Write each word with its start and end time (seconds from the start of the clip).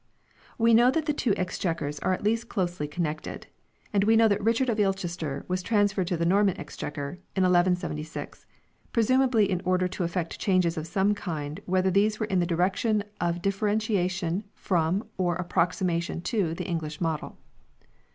We 0.57 0.73
know 0.73 0.89
that 0.89 1.05
the 1.05 1.13
two 1.13 1.35
Exchequers 1.37 1.99
are 1.99 2.11
at 2.11 2.23
least 2.23 2.49
closely 2.49 2.87
connected; 2.87 3.45
and 3.93 4.03
we 4.03 4.15
know 4.15 4.23
1 4.23 4.29
that 4.31 4.43
Richard 4.43 4.67
of 4.69 4.79
Ilchester 4.79 5.45
was 5.47 5.61
transferred 5.61 6.07
to 6.07 6.17
the 6.17 6.25
Norman 6.25 6.59
Exchequer 6.59 7.19
in 7.35 7.43
1176, 7.43 8.47
presumably 8.93 9.47
in 9.47 9.61
order 9.63 9.87
to 9.89 10.03
effect 10.03 10.39
changes 10.39 10.75
of 10.75 10.87
some 10.87 11.13
kind 11.13 11.59
whether 11.67 11.91
these 11.91 12.19
were 12.19 12.25
in 12.25 12.39
the 12.39 12.47
direction 12.49 13.03
of 13.19 13.43
differentiation 13.43 14.43
from 14.55 15.07
or 15.19 15.35
approximation 15.35 16.19
to 16.21 16.55
the 16.55 16.65
English 16.65 16.99
model. 16.99 17.37